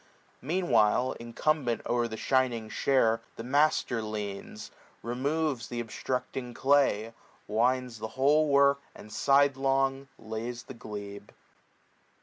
[0.41, 4.71] 40 Meanwhile incumbent o'er the shining share The master leans,
[5.03, 7.13] removes th' obstructing clay.
[7.47, 11.29] Winds the whole work, and sidelong lays the glebe.